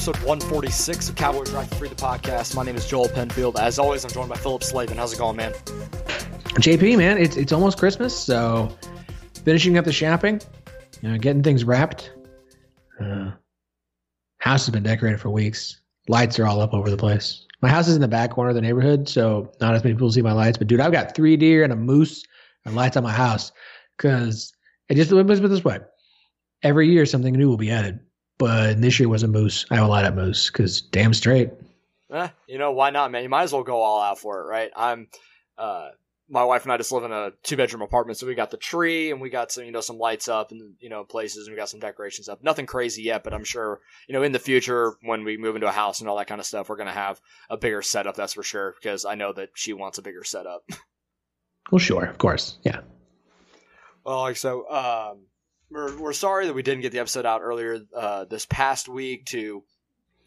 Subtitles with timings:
[0.00, 2.56] episode 146 of Cowboys Rock Free the podcast.
[2.56, 3.58] My name is Joel Penfield.
[3.58, 4.96] As always, I'm joined by Philip Slavin.
[4.96, 5.52] How's it going, man?
[6.56, 8.74] JP, man, it's it's almost Christmas, so
[9.44, 10.40] finishing up the shopping,
[11.02, 12.14] you know, getting things wrapped.
[12.98, 13.32] Uh,
[14.38, 15.82] house has been decorated for weeks.
[16.08, 17.44] Lights are all up over the place.
[17.60, 20.10] My house is in the back corner of the neighborhood, so not as many people
[20.10, 20.56] see my lights.
[20.56, 22.24] But dude, I've got three deer and a moose
[22.64, 23.52] and lights on my house
[23.98, 24.54] because
[24.88, 25.80] it just let me this way:
[26.62, 28.00] every year something new will be added.
[28.40, 29.66] But this year was a moose.
[29.70, 31.50] I have a lot up moose because damn straight.
[32.10, 33.22] Eh, you know why not, man?
[33.22, 34.70] You might as well go all out for it, right?
[34.74, 35.08] I'm.
[35.58, 35.90] Uh,
[36.26, 38.56] my wife and I just live in a two bedroom apartment, so we got the
[38.56, 41.54] tree and we got some, you know, some lights up and you know places, and
[41.54, 42.42] we got some decorations up.
[42.42, 45.68] Nothing crazy yet, but I'm sure, you know, in the future when we move into
[45.68, 48.16] a house and all that kind of stuff, we're gonna have a bigger setup.
[48.16, 50.62] That's for sure, because I know that she wants a bigger setup.
[51.70, 52.80] Well, sure, of course, yeah.
[54.02, 55.26] Well, like so, um,
[55.70, 59.26] we're we're sorry that we didn't get the episode out earlier uh, this past week.
[59.26, 59.62] To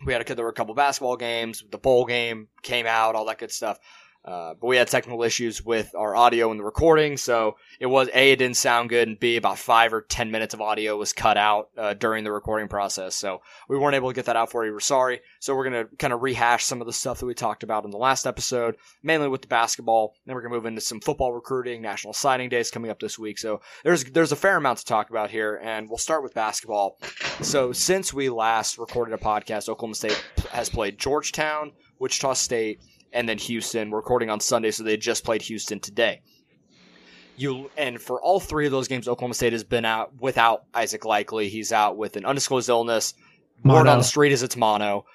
[0.06, 3.26] we had a there were a couple basketball games, the bowl game came out, all
[3.26, 3.80] that good stuff.
[4.26, 8.08] Uh, but we had technical issues with our audio and the recording, so it was
[8.14, 11.12] a it didn't sound good, and b about five or ten minutes of audio was
[11.12, 14.50] cut out uh, during the recording process, so we weren't able to get that out
[14.50, 14.72] for you.
[14.72, 15.20] We're sorry.
[15.42, 17.92] So we're gonna kind of rehash some of the stuff that we talked about in
[17.92, 20.16] the last episode, mainly with the basketball.
[20.26, 23.38] Then we're gonna move into some football recruiting, national signing days coming up this week.
[23.38, 26.98] So there's there's a fair amount to talk about here, and we'll start with basketball.
[27.42, 32.80] So since we last recorded a podcast, Oklahoma State has played Georgetown, Wichita State
[33.14, 33.90] and then Houston.
[33.90, 36.22] We're recording on Sunday, so they just played Houston today.
[37.38, 41.02] You and for all three of those games, Oklahoma State has been out without Isaac
[41.02, 41.50] Likekele.
[41.50, 43.14] He's out with an undisclosed illness.
[43.64, 45.06] Word on the street is it's mono.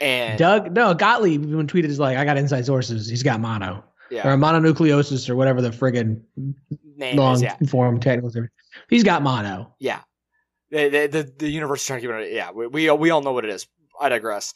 [0.00, 3.08] And Doug, no, Gottlieb even tweeted is like, I got inside sources.
[3.08, 3.84] He's got mono.
[4.10, 4.26] Yeah.
[4.26, 6.22] Or mononucleosis or whatever the friggin'
[6.98, 7.56] long is, yeah.
[7.68, 8.48] form technical term.
[8.88, 9.74] He's got mono.
[9.78, 10.00] Yeah.
[10.70, 12.32] The, the, the, the universe is trying to keep it.
[12.32, 12.52] Yeah.
[12.52, 13.66] We, we, we all know what it is.
[14.00, 14.54] I digress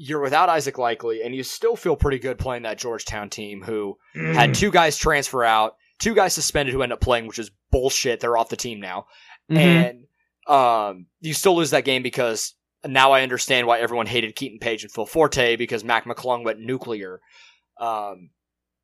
[0.00, 3.98] you're without Isaac Likekele, and you still feel pretty good playing that Georgetown team who
[4.16, 4.32] mm.
[4.32, 8.20] had two guys transfer out, two guys suspended who end up playing, which is bullshit.
[8.20, 9.06] They're off the team now.
[9.50, 9.58] Mm-hmm.
[9.58, 10.04] And
[10.46, 12.54] um, you still lose that game because
[12.86, 16.60] now I understand why everyone hated Keiton Page and Phil Forte because Mac McClung went
[16.60, 17.20] nuclear.
[17.80, 18.30] Um,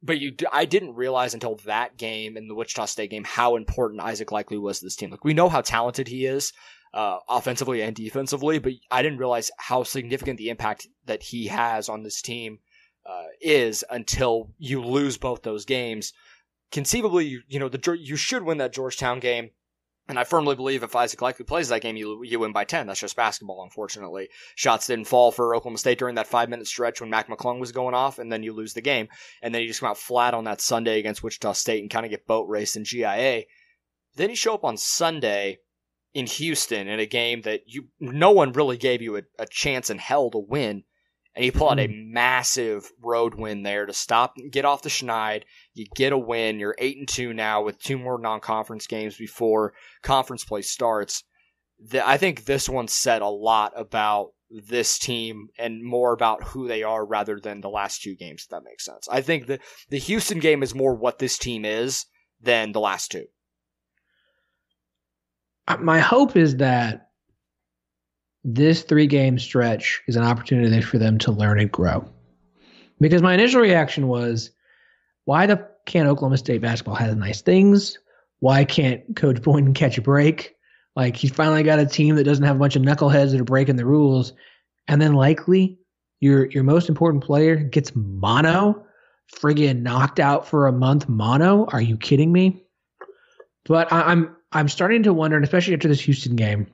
[0.03, 4.03] but you, I didn't realize until that game in the Wichita State game how important
[4.03, 5.11] Isaac Likekele was to this team.
[5.11, 6.53] Like we know how talented he is,
[6.95, 11.89] uh, offensively and defensively, but I didn't realize how significant the impact that he has
[11.89, 12.61] on this team
[13.05, 16.13] uh, is until you lose both those games.
[16.71, 19.51] Conceivably, you, you know, the you should win that Georgetown game.
[20.07, 22.87] And I firmly believe if Isaac Likekele plays that game, you you win by ten.
[22.87, 24.29] That's just basketball, unfortunately.
[24.55, 27.73] Shots didn't fall for Oklahoma State during that five minute stretch when Mac McClung was
[27.73, 29.09] going off, and then you lose the game.
[29.43, 32.05] And then you just come out flat on that Sunday against Wichita State and kind
[32.05, 33.45] of get boat raced in GIA.
[34.17, 35.59] Then you show up on Sunday
[36.15, 39.91] in Houston in a game that you no one really gave you a, a chance
[39.91, 40.85] in hell to win.
[41.37, 42.13] And you pull out a hmm.
[42.13, 45.43] massive road win there to stop and get off the schneid.
[45.75, 46.61] You get a win.
[46.61, 51.25] You're eight and two now with two more non-conference games before conference play starts.
[51.81, 56.69] The, I think this one said a lot about this team and more about who
[56.69, 58.43] they are rather than the last two games.
[58.45, 59.09] If that makes sense.
[59.11, 59.59] I think the
[59.91, 62.07] the Houston game is more what this team is
[62.41, 63.27] than the last two
[65.81, 67.11] my hope is that
[68.45, 72.07] this three game stretch is an opportunity for them to learn and grow.
[73.01, 74.51] Because my initial reaction was,
[75.25, 77.99] why the can't Oklahoma State basketball has nice things?
[78.41, 80.55] Why can't Coach Boynton catch a break?
[80.97, 83.45] Like he's finally got a team that doesn't have a bunch of knuckleheads that are
[83.45, 84.33] breaking the rules,
[84.87, 85.79] and then likely
[86.21, 88.85] your your most important player gets mono,
[89.35, 91.67] friggin' knocked out for a month mono.
[91.73, 92.63] Are you kidding me?
[93.65, 96.69] But I, I'm I'm starting to wonder, and especially after this Houston game,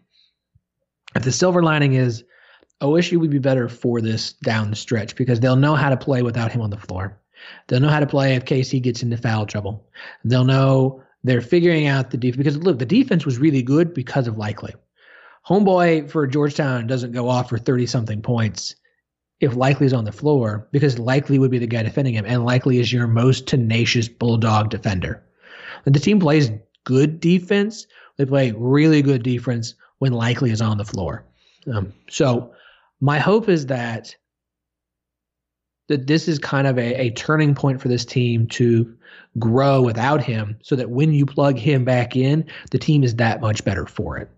[1.16, 2.24] if the silver lining is
[2.82, 6.22] OSU would be better for this down the stretch because they'll know how to play
[6.22, 7.20] without him on the floor.
[7.66, 9.88] They'll know how to play if KC gets into foul trouble.
[10.24, 14.28] They'll know they're figuring out the defense because look, the defense was really good because
[14.28, 14.74] of Likekele.
[15.46, 18.76] Homeboy for Georgetown doesn't go off for 30 something points
[19.40, 22.78] if Likekele's on the floor because Likekele would be the guy defending him, and Likekele
[22.78, 25.24] is your most tenacious bulldog defender.
[25.84, 26.50] the team plays
[26.84, 27.86] good defense.
[28.16, 31.24] They play really good defense when Likekele is on the floor.
[31.72, 32.52] Um, so
[33.00, 34.14] my hope is that
[35.88, 38.94] that this is kind of a, a turning point for this team to
[39.40, 43.40] grow without him so that when you plug him back in, the team is that
[43.40, 44.30] much better for it.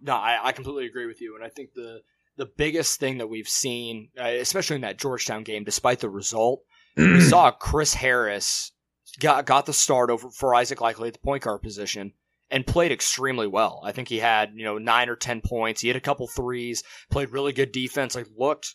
[0.00, 1.34] No, I, I completely agree with you.
[1.34, 2.02] And I think the
[2.36, 6.62] the biggest thing that we've seen, uh, especially in that Georgetown game, despite the result,
[6.96, 8.72] we saw Chris Harris
[9.20, 12.12] got got the start over for Isaac Likekele at the point guard position,
[12.50, 13.80] and played extremely well.
[13.84, 15.80] I think he had, you know, nine or 10 points.
[15.80, 18.74] He had a couple threes, played really good defense, like looked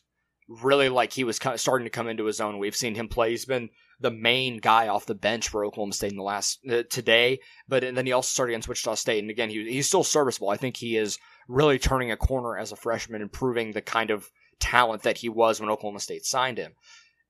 [0.50, 2.58] really like he was kind of starting to come into his own.
[2.58, 3.32] We've seen him play.
[3.32, 6.84] He's been the main guy off the bench for Oklahoma State in the last uh,
[6.90, 9.20] today, but and then he also started against Wichita State.
[9.20, 10.50] And again, he, he's still serviceable.
[10.50, 14.10] I think he is really turning a corner as a freshman and proving the kind
[14.10, 14.30] of
[14.60, 16.74] talent that he was when Oklahoma State signed him.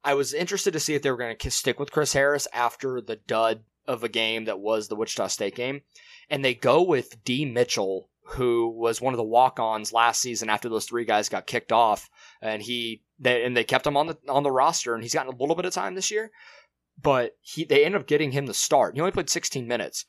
[0.03, 3.01] I was interested to see if they were going to stick with Chris Harris after
[3.01, 5.81] the dud of a game that was the Wichita State game.
[6.29, 10.69] And they go with Dee Mitchell, who was one of the walk-ons last season after
[10.69, 12.09] those three guys got kicked off,
[12.41, 15.33] and he they, and they kept him on the on the roster, and he's gotten
[15.33, 16.31] a little bit of time this year.
[17.01, 18.93] But he they ended up getting him the start.
[18.93, 20.05] He only played 16 minutes.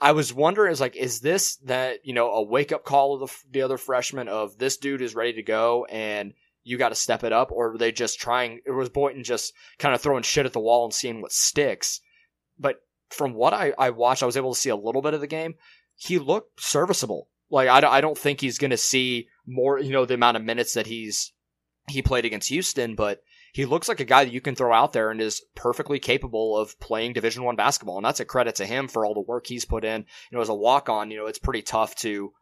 [0.00, 3.28] I was wondering, is like, is this that you know a wake up call of
[3.28, 6.94] the, the other freshmen of this dude is ready to go and you got to
[6.94, 8.60] step it up, or were they just trying?
[8.64, 12.00] It was Boynton just kind of throwing shit at the wall and seeing what sticks.
[12.58, 12.76] But
[13.10, 15.26] from what I, I watched, I was able to see a little bit of the
[15.26, 15.54] game.
[15.96, 17.28] He looked serviceable.
[17.50, 20.44] Like I, I don't think he's going to see more, you know, the amount of
[20.44, 21.32] minutes that he's
[21.88, 23.22] he played against Houston, but
[23.52, 26.56] he looks like a guy that you can throw out there and is perfectly capable
[26.56, 29.46] of playing Division One basketball, and that's a credit to him for all the work
[29.46, 30.00] he's put in.
[30.30, 32.32] You know, as a walk on, you know, it's pretty tough to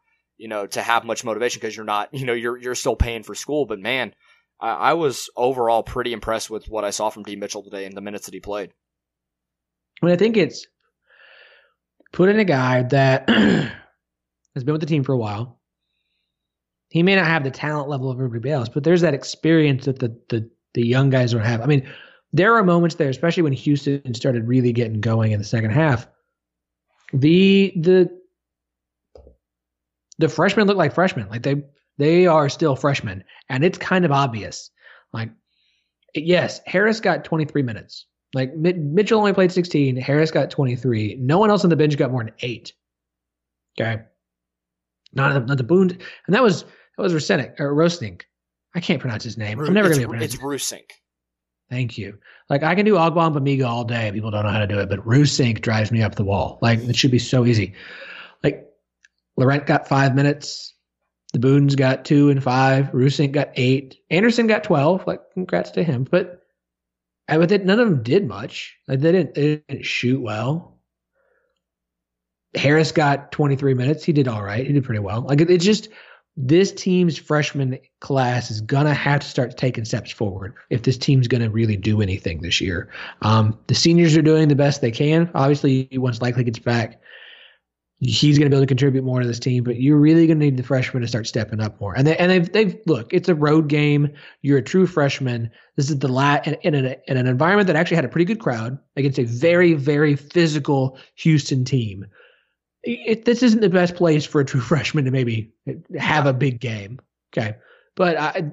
[0.41, 3.21] you know, to have much motivation because you're not, you know, you're you're still paying
[3.21, 3.65] for school.
[3.65, 4.13] But man,
[4.59, 7.93] I, I, was overall pretty impressed with what I saw from Dee Mitchell today in
[7.93, 8.73] the minutes that he played.
[10.01, 10.65] I mean, I think it's
[12.11, 15.59] put in a guy that has been with the team for a while.
[16.89, 19.99] He may not have the talent level of everybody else, but there's that experience that
[19.99, 21.61] the the the young guys don't have.
[21.61, 21.87] I mean,
[22.33, 26.07] there are moments there, especially when Houston started really getting going in the second half.
[27.13, 28.20] The the
[30.21, 31.27] the freshmen look like freshmen.
[31.29, 31.63] Like they
[31.97, 34.71] they are still freshmen, and it's kind of obvious.
[35.13, 35.29] Like,
[36.15, 38.05] yes, Harris got 23 minutes.
[38.33, 39.97] Like Mitchell only played 16.
[39.97, 41.17] Harris got 23.
[41.19, 42.73] No one else on the bench got more than eight.
[43.79, 44.01] Okay,
[45.13, 48.21] not the, not the Boone, and that was that was uh, Rosenick or Rosink.
[48.73, 49.59] I can't pronounce his name.
[49.59, 50.91] I'm never it's, gonna be able to It's Roessink.
[51.69, 52.17] Thank you.
[52.49, 54.11] Like I can do Ogbongbemiga all day.
[54.11, 56.59] People don't know how to do it, but Roessink drives me up the wall.
[56.61, 57.73] Like it should be so easy.
[59.41, 60.75] Laurent got five minutes.
[61.33, 62.91] The Boons got two and five.
[62.91, 63.97] Roessink got eight.
[64.09, 65.05] Anderson got twelve.
[65.07, 66.05] Like congrats to him.
[66.09, 66.43] But
[67.27, 68.77] I but none of them did much.
[68.87, 70.77] Like they didn't, they didn't shoot well.
[72.53, 74.03] Harris got 23 minutes.
[74.03, 74.67] He did all right.
[74.67, 75.21] He did pretty well.
[75.21, 75.87] Like it, it just
[76.35, 81.27] this team's freshman class is gonna have to start taking steps forward if this team's
[81.27, 82.89] gonna really do anything this year.
[83.21, 85.31] Um, the seniors are doing the best they can.
[85.33, 87.01] Obviously, once likely gets back,
[88.01, 90.39] he's going to be able to contribute more to this team, but you're really going
[90.39, 91.95] to need the freshmen to start stepping up more.
[91.95, 94.11] And they and they've they've look, it's a road game.
[94.41, 95.51] You're a true freshman.
[95.75, 98.25] This is the lat in, in, an, in an environment that actually had a pretty
[98.25, 102.05] good crowd against a very very physical Houston team.
[102.83, 105.53] It, this isn't the best place for a true freshman to maybe
[105.97, 106.99] have a big game.
[107.31, 107.55] Okay,
[107.95, 108.51] but I,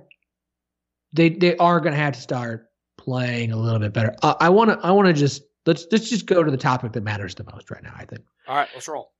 [1.14, 2.66] they they are going to have to start
[2.98, 4.14] playing a little bit better.
[4.22, 6.92] Uh, I want to I want to just let's let's just go to the topic
[6.92, 7.94] that matters the most right now.
[7.96, 8.24] I think.
[8.46, 9.12] All right, let's roll.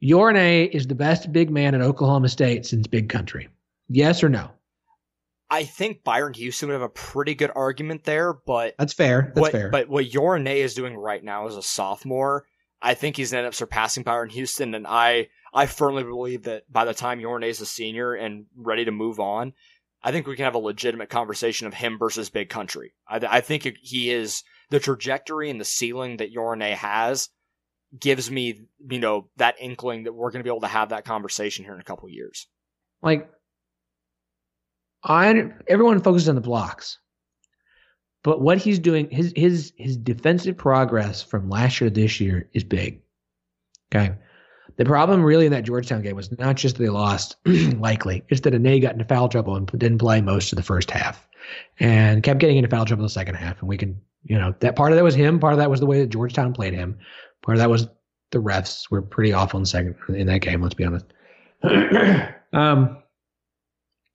[0.00, 3.48] Yorne is the best big man at Oklahoma State since Big Country.
[3.88, 4.50] Yes or no?
[5.50, 9.32] I think Byron Houston would have a pretty good argument there, but that's fair.
[9.34, 9.70] That's what, fair.
[9.70, 12.44] But what Yorne is doing right now as a sophomore,
[12.82, 16.84] I think he's ended up surpassing Byron Houston, and I I firmly believe that by
[16.84, 19.54] the time Yorne is a senior and ready to move on,
[20.02, 22.92] I think we can have a legitimate conversation of him versus Big Country.
[23.08, 27.30] I, I think he is the trajectory and the ceiling that Yorne has
[27.98, 31.04] gives me, you know, that inkling that we're going to be able to have that
[31.04, 32.46] conversation here in a couple years.
[33.02, 33.30] Like,
[35.02, 36.98] I everyone focuses on the blocks,
[38.22, 42.50] but what he's doing, his his his defensive progress from last year to this year
[42.52, 43.02] is big.
[43.94, 44.14] Okay.
[44.76, 48.42] The problem really in that Georgetown game was not just that they lost, likely, it's
[48.42, 51.26] that Anei got into foul trouble and didn't play most of the first half
[51.80, 53.58] and kept getting into foul trouble the second half.
[53.60, 55.40] And we can, you know, that part of that was him.
[55.40, 56.98] Part of that was the way that Georgetown played him.
[57.48, 57.88] Part of that was
[58.30, 60.60] the refs were pretty awful in second in that game.
[60.60, 61.06] Let's be honest.
[62.52, 63.02] um,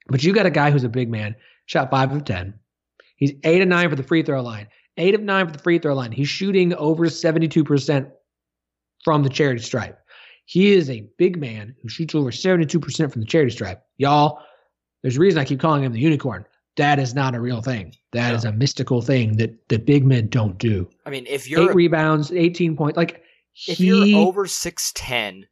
[0.08, 1.36] but you got a guy who's a big man,
[1.66, 2.54] shot five of ten.
[3.16, 4.68] He's eight of nine for the free throw line.
[4.98, 6.12] Eight of nine for the free throw line.
[6.12, 8.08] He's shooting over seventy-two percent
[9.04, 9.98] from the charity stripe.
[10.46, 13.84] He is a big man who shoots over seventy-two percent from the charity stripe.
[13.98, 14.44] Y'all,
[15.02, 16.46] there's a reason I keep calling him the unicorn.
[16.78, 17.96] That is not a real thing.
[18.12, 18.36] That no.
[18.36, 20.88] is a mystical thing that the big men don't do.
[21.08, 23.23] I mean, if you're eight rebounds, eighteen points, like
[23.68, 25.48] if he, you're over six ten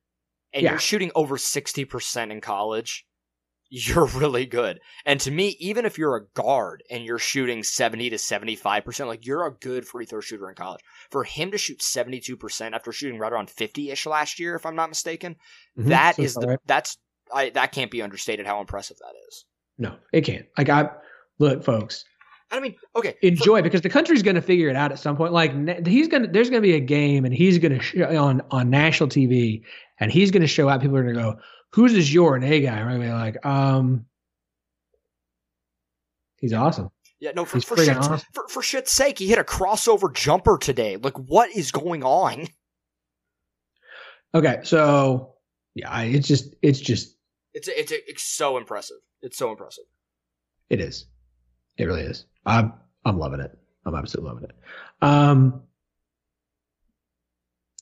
[0.54, 0.72] and yeah.
[0.72, 3.06] you're shooting over sixty percent in college,
[3.72, 4.80] you're really good.
[5.06, 9.26] And to me, even if you're a guard and you're shooting 70 to 75%, like
[9.26, 10.82] you're a good free throw shooter in college.
[11.10, 14.90] For him to shoot 72% after shooting right around 50-ish last year, if I'm not
[14.90, 15.38] mistaken,
[15.80, 15.90] mm-hmm.
[15.90, 16.60] that so is the right.
[16.66, 16.98] that's
[17.34, 19.46] I that can't be understated how impressive that is.
[19.78, 20.46] No, it can't.
[20.58, 20.90] Like I
[21.40, 22.04] look, folks.
[22.52, 25.16] I mean, okay, enjoy so, because the country's going to figure it out at some
[25.16, 25.32] point.
[25.32, 27.98] Like he's going to, there's going to be a game, and he's going to sh-
[28.02, 29.64] on on national TV,
[30.00, 30.82] and he's going to show out.
[30.82, 31.40] People are going to go,
[31.72, 33.00] "Who's this your and A guy?" Right?
[33.00, 34.06] Be like, um,
[36.38, 36.90] he's awesome.
[37.22, 38.20] Yeah, no, for for shit's, awesome.
[38.34, 40.98] for, for shit's sake, he hit a crossover jumper today.
[40.98, 42.48] Like, what is going on?
[44.34, 45.36] Okay, so
[45.76, 47.16] yeah, it's just it's just
[47.54, 48.98] it's it's it's so impressive.
[49.22, 49.84] It's so impressive.
[50.70, 51.06] It is.
[51.78, 52.26] It really is.
[52.46, 52.74] I'm
[53.06, 53.58] I'm loving it.
[53.86, 54.56] I'm absolutely loving it.
[55.02, 55.62] Um,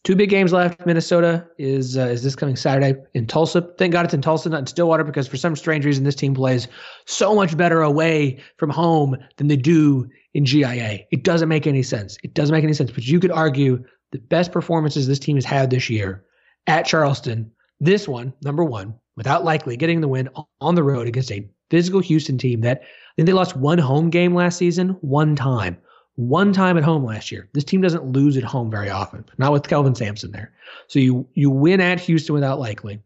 [0.04, 0.86] two big games left.
[0.86, 3.62] Minnesota is uh, is this coming Saturday in Tulsa.
[3.78, 6.34] Thank God it's in Tulsa, not in Stillwater, because for some strange reason this team
[6.34, 6.68] plays
[7.06, 11.00] so much better away from home than they do in GIA.
[11.12, 12.18] It doesn't make any sense.
[12.24, 12.92] It doesn't make any sense.
[12.92, 16.24] But you could argue the best performances this team has had this year
[16.68, 17.52] at Charleston.
[17.80, 20.30] This one, number one, without likely getting the win
[20.60, 22.82] on the road against a physical Houston team that
[23.20, 25.78] I think they lost one home game last season, one time.
[26.16, 27.50] One time at home last year.
[27.52, 30.54] This team doesn't lose at home very often, not with Kelvin Sampson there.
[30.88, 33.02] So you you win at Houston without likely.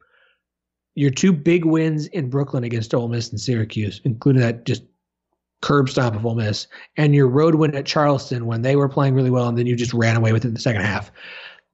[0.93, 4.83] Your two big wins in Brooklyn against Ole Miss and Syracuse, including that just
[5.63, 9.15] curb stomp of Ole Miss, and your road win at Charleston when they were playing
[9.15, 11.11] really well, and then you just ran away with it in the second half.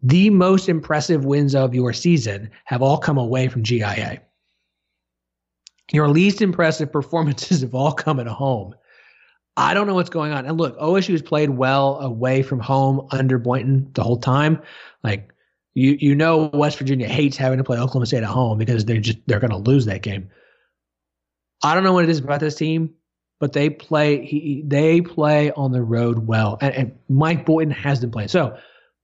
[0.01, 4.21] The most impressive wins of your season have all come away from GIA.
[5.91, 8.75] Your least impressive performances have all come at home.
[9.57, 10.45] I don't know what's going on.
[10.45, 14.61] And look, OSU has played well away from home under Boynton the whole time.
[15.03, 15.33] Like
[15.73, 19.01] you, you know, West Virginia hates having to play Oklahoma State at home because they're
[19.01, 20.29] just they're going to lose that game.
[21.63, 22.93] I don't know what it is about this team,
[23.39, 27.99] but they play he, they play on the road well, and, and Mike Boynton has
[27.99, 28.29] them playing.
[28.29, 28.57] So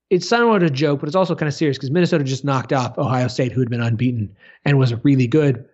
[0.10, 2.98] it's somewhat a joke, but it's also kind of serious because Minnesota just knocked off
[2.98, 5.68] Ohio State, who had been unbeaten and was really good.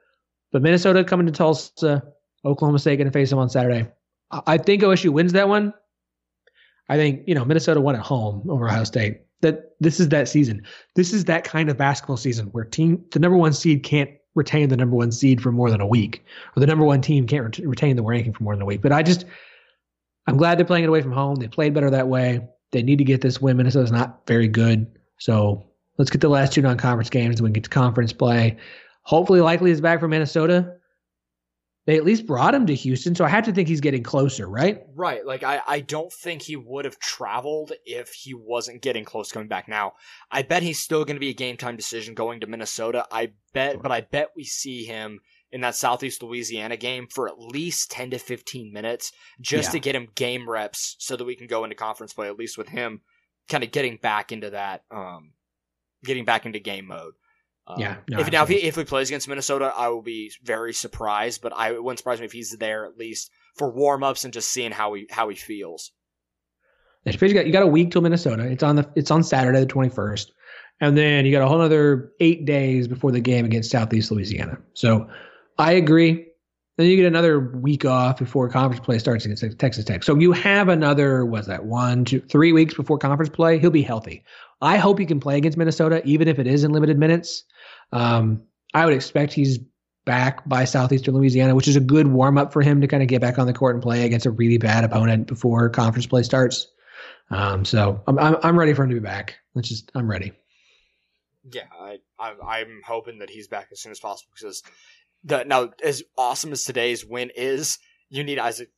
[0.51, 2.03] But Minnesota coming to Tulsa,
[2.45, 3.87] Oklahoma State going to face them on Saturday.
[4.31, 5.73] I think OSU wins that one.
[6.89, 9.21] I think you know Minnesota won at home over Ohio State.
[9.41, 10.63] That this is that season.
[10.95, 14.69] This is that kind of basketball season where team the number one seed can't retain
[14.69, 16.23] the number one seed for more than a week,
[16.55, 18.81] or the number one team can't ret- retain the ranking for more than a week.
[18.81, 19.25] But I just,
[20.27, 21.35] I'm glad they're playing it away from home.
[21.35, 22.41] They played better that way.
[22.71, 23.57] They need to get this win.
[23.57, 25.65] Minnesota's not very good, so
[25.97, 28.57] let's get the last two non-conference games, and we can get to conference play.
[29.03, 30.75] Hopefully, likely is back from Minnesota.
[31.87, 34.47] They at least brought him to Houston, so I have to think he's getting closer,
[34.47, 34.83] right?
[34.93, 35.25] Right.
[35.25, 39.47] Like I, I don't think he would have traveled if he wasn't getting close coming
[39.47, 39.67] back.
[39.67, 39.93] Now,
[40.29, 43.07] I bet he's still going to be a game time decision going to Minnesota.
[43.11, 43.81] I bet, sure.
[43.81, 48.11] but I bet we see him in that Southeast Louisiana game for at least 10
[48.11, 49.71] to 15 minutes just yeah.
[49.71, 52.59] to get him game reps so that we can go into conference play, at least
[52.59, 53.01] with him
[53.49, 55.33] kind of getting back into that, um,
[56.03, 57.13] getting back into game mode.
[57.67, 57.97] Um, yeah.
[58.09, 61.41] No, if now if he, if he plays against Minnesota, I will be very surprised.
[61.41, 64.33] But I it wouldn't surprise me if he's there at least for warm ups and
[64.33, 65.91] just seeing how he how he feels.
[67.05, 68.45] You got you got a week till Minnesota.
[68.45, 70.31] It's on the it's on Saturday the twenty first,
[70.79, 74.57] and then you got a whole other eight days before the game against Southeast Louisiana.
[74.73, 75.09] So
[75.57, 76.27] I agree.
[76.77, 80.03] Then you get another week off before conference play starts against Texas Tech.
[80.03, 83.59] So you have another, what's that, one, two, three weeks before conference play.
[83.59, 84.23] He'll be healthy.
[84.61, 87.43] I hope he can play against Minnesota, even if it is in limited minutes.
[87.91, 89.59] Um, I would expect he's
[90.05, 93.09] back by Southeastern Louisiana, which is a good warm up for him to kind of
[93.09, 96.23] get back on the court and play against a really bad opponent before conference play
[96.23, 96.67] starts.
[97.29, 99.37] Um, so I'm, I'm, I'm ready for him to be back.
[99.55, 100.31] Let's just I'm ready.
[101.51, 104.61] Yeah, I, I I'm hoping that he's back as soon as possible because
[105.23, 108.69] the now as awesome as today's win is, you need Isaac.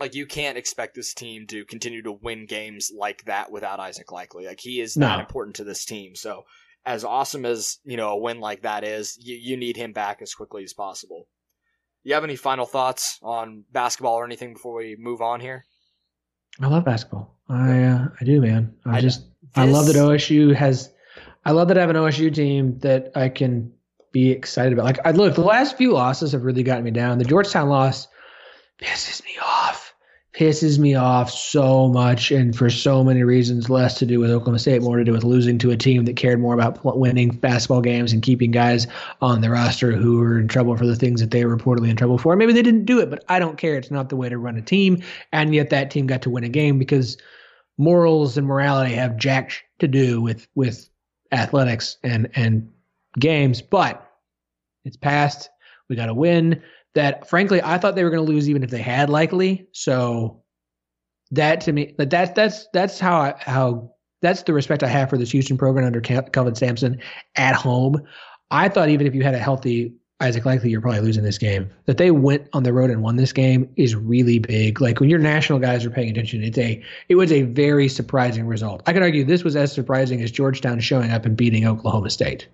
[0.00, 4.06] Like you can't expect this team to continue to win games like that without Isaac
[4.06, 4.46] Likekele.
[4.46, 6.14] Like he is not important to this team.
[6.14, 6.44] So
[6.84, 10.22] as awesome as you know a win like that is, you, you need him back
[10.22, 11.28] as quickly as possible.
[12.04, 15.64] You have any final thoughts on basketball or anything before we move on here?
[16.60, 17.38] I love basketball.
[17.48, 18.74] I uh, I do, man.
[18.84, 19.50] I, I just this...
[19.56, 20.92] I love that OSU has.
[21.44, 23.72] I love that I have an OSU team that I can
[24.12, 24.84] be excited about.
[24.84, 27.18] Like I look, the last few losses have really gotten me down.
[27.18, 28.08] The Georgetown loss
[28.78, 29.92] pisses me off
[30.34, 34.58] pisses me off so much and for so many reasons less to do with Oklahoma
[34.58, 37.82] State more to do with losing to a team that cared more about winning basketball
[37.82, 38.86] games and keeping guys
[39.20, 41.96] on the roster who were in trouble for the things that they were reportedly in
[41.96, 44.30] trouble for maybe they didn't do it but I don't care it's not the way
[44.30, 45.02] to run a team
[45.32, 47.18] and yet that team got to win a game because
[47.76, 50.88] morals and morality have jack to do with with
[51.30, 52.70] athletics and and
[53.18, 54.08] games but
[54.84, 55.50] it's past
[55.88, 56.62] We got a win
[56.94, 59.66] that, frankly, I thought they were going to lose even if they had likely.
[59.72, 60.42] So
[61.30, 65.08] that to me, but that's that's that's how I, how that's the respect I have
[65.10, 67.00] for this Houston program under Kelvin Sampson
[67.36, 68.02] at home.
[68.50, 71.68] I thought even if you had a healthy Isaac Likekele, you're probably losing this game.
[71.86, 74.80] That they went on the road and won this game is really big.
[74.80, 78.46] Like when your national guys are paying attention, it's a it was a very surprising
[78.46, 78.82] result.
[78.86, 82.46] I could argue this was as surprising as Georgetown showing up and beating Oklahoma State.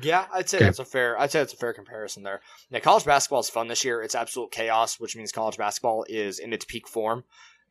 [0.00, 0.66] Yeah, I'd say okay.
[0.66, 1.18] that's a fair.
[1.18, 2.40] I'd say that's a fair comparison there.
[2.70, 4.02] Now, college basketball is fun this year.
[4.02, 7.24] It's absolute chaos, which means college basketball is in its peak form.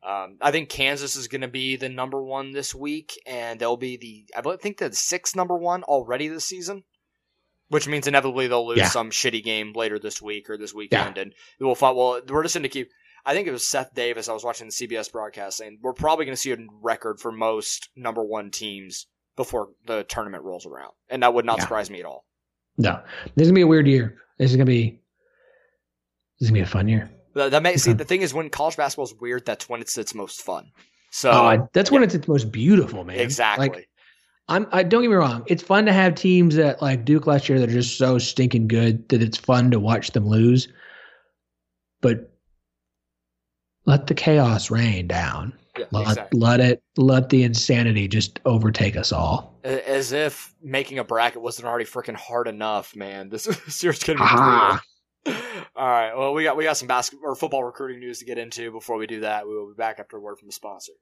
[0.06, 3.76] Um, I think Kansas is going to be the number one this week, and they'll
[3.76, 6.84] be the I think the sixth number one already this season
[7.72, 8.88] which means inevitably they'll lose yeah.
[8.88, 11.22] some shitty game later this week or this weekend, yeah.
[11.22, 11.96] and we'll find.
[11.96, 12.90] Well, we're just going to keep.
[13.24, 14.28] I think it was Seth Davis.
[14.28, 17.32] I was watching the CBS broadcast saying we're probably going to see a record for
[17.32, 21.64] most number one teams before the tournament rolls around, and that would not yeah.
[21.64, 22.24] surprise me at all.
[22.78, 23.00] No,
[23.34, 24.18] this is gonna be a weird year.
[24.38, 25.00] This is gonna be.
[26.38, 27.10] This is gonna be a fun year.
[27.34, 29.46] That, that may see the thing is when college basketball is weird.
[29.46, 30.70] That's when it's its most fun.
[31.10, 33.18] So oh, that's when it's its most beautiful, man.
[33.18, 33.68] Exactly.
[33.68, 33.88] Like,
[34.48, 35.44] I'm I don't get me wrong.
[35.46, 38.68] It's fun to have teams that like Duke last year that are just so stinking
[38.68, 40.68] good that it's fun to watch them lose.
[42.00, 42.32] But
[43.84, 45.52] let the chaos rain down.
[45.82, 46.40] Yeah, let, exactly.
[46.40, 49.58] let it let the insanity just overtake us all.
[49.64, 53.28] As if making a bracket wasn't already freaking hard enough, man.
[53.28, 54.78] This, this year's gonna be brutal.
[55.76, 56.14] All right.
[56.16, 58.70] Well, we got we got some basketball or football recruiting news to get into.
[58.70, 60.92] Before we do that, we will be back after a word from the sponsor.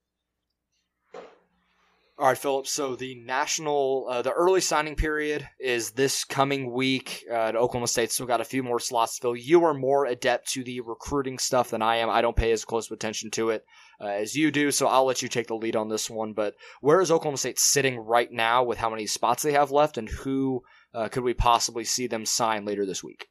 [2.20, 2.66] All right, Philip.
[2.66, 7.24] So the national, uh, the early signing period is this coming week.
[7.30, 9.36] Uh, at Oklahoma State still got a few more slots to fill.
[9.36, 12.10] You are more adept to the recruiting stuff than I am.
[12.10, 13.64] I don't pay as close attention to it
[14.02, 16.34] uh, as you do, so I'll let you take the lead on this one.
[16.34, 19.96] But where is Oklahoma State sitting right now with how many spots they have left,
[19.96, 20.62] and who
[20.92, 23.28] uh, could we possibly see them sign later this week?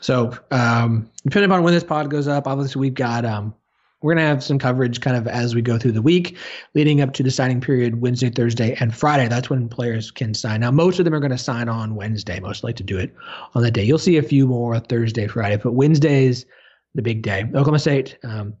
[0.00, 3.54] So, um, depending on when this pod goes up, obviously we've got um,
[4.00, 6.36] we're going to have some coverage kind of as we go through the week
[6.74, 9.26] leading up to the signing period Wednesday, Thursday, and Friday.
[9.26, 10.60] That's when players can sign.
[10.60, 13.14] Now, most of them are going to sign on Wednesday, most like to do it
[13.54, 13.82] on that day.
[13.82, 16.46] You'll see a few more Thursday, Friday, but Wednesday's
[16.94, 17.44] the big day.
[17.48, 18.54] Oklahoma State, um,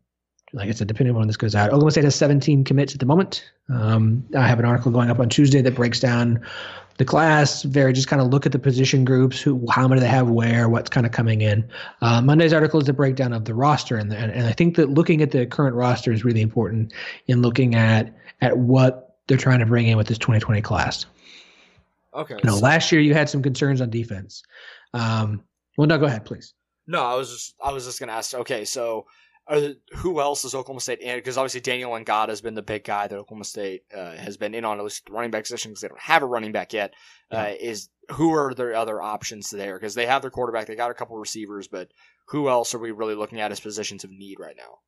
[0.52, 3.00] like I said, depending on when this goes out, Oklahoma State has 17 commits at
[3.00, 3.48] the moment.
[3.68, 6.40] Um, I have an article going up on Tuesday that breaks down
[6.98, 10.08] the class, very just kind of look at the position groups, who, how many they
[10.08, 11.68] have where, what's kind of coming in.
[12.02, 14.90] Uh, Monday's article is a breakdown of the roster, and, and and I think that
[14.90, 16.92] looking at the current roster is really important
[17.28, 21.06] in looking at at what they're trying to bring in with this 2020 class.
[22.14, 22.34] Okay.
[22.34, 24.42] You know, so, last year you had some concerns on defense.
[24.92, 25.44] Um,
[25.76, 26.54] well, no, go ahead, please.
[26.88, 28.34] No, I was just I was just going to ask.
[28.34, 29.06] Okay, so
[29.94, 31.16] who else is Oklahoma State in?
[31.16, 34.54] Because obviously Daniel Ngata has been the big guy that Oklahoma State uh, has been
[34.54, 36.72] in on at least the running back position because they don't have a running back
[36.72, 36.92] yet.
[37.30, 39.78] Uh, is who are their other options there?
[39.78, 41.88] Because they have their quarterback, they got a couple receivers, but
[42.26, 44.78] who else are we really looking at as positions of need right now?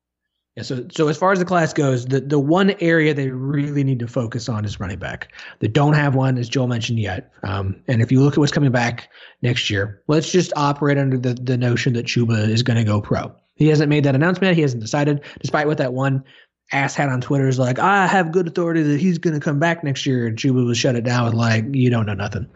[0.55, 3.85] Yeah, so so as far as the class goes, the, the one area they really
[3.85, 5.31] need to focus on is running back.
[5.59, 7.31] They don't have one, as Joel mentioned yet.
[7.43, 9.09] Um, and if you look at what's coming back
[9.41, 12.99] next year, let's just operate under the, the notion that Chuba is going to go
[12.99, 13.33] pro.
[13.55, 14.55] He hasn't made that announcement.
[14.55, 16.23] He hasn't decided, despite what that one
[16.71, 19.59] ass had on Twitter is like, I have good authority that he's going to come
[19.59, 20.27] back next year.
[20.27, 22.47] And Chuba was shut it down with like, you don't know nothing.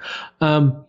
[0.42, 0.86] Um,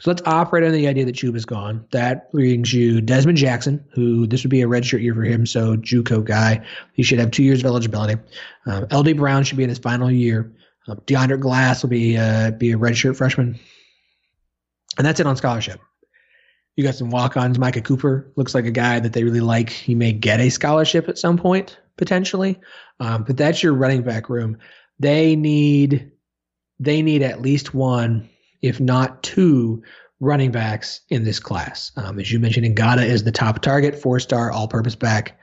[0.00, 1.86] so let's operate on the idea that Chuba's gone.
[1.92, 5.46] That brings you Dezmon Jackson, who this would be a redshirt year for him.
[5.46, 8.20] So JUCO guy, he should have two years of eligibility.
[8.66, 10.52] Um, LD Brown should be in his final year.
[10.86, 13.58] Um, DeAndre Glass will be uh, be a redshirt freshman,
[14.98, 15.80] and that's it on scholarship.
[16.76, 17.58] You got some walk-ons.
[17.58, 19.70] Micah Cooper looks like a guy that they really like.
[19.70, 22.60] He may get a scholarship at some point potentially,
[23.00, 24.58] um, but that's your running back room.
[24.98, 26.10] They need
[26.78, 28.28] they need at least one,
[28.60, 29.82] if not two,
[30.20, 31.90] running backs in this class.
[31.96, 35.38] Um, as you mentioned, Ngata is the top target, four-star all-purpose back.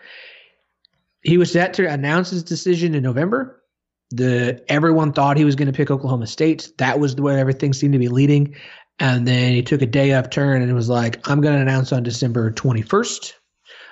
[1.23, 3.63] He was set to announce his decision in November.
[4.11, 6.71] The everyone thought he was going to pick Oklahoma State.
[6.77, 8.55] That was the way everything seemed to be leading.
[8.99, 11.61] And then he took a day off turn and it was like, I'm going to
[11.61, 13.33] announce on December 21st.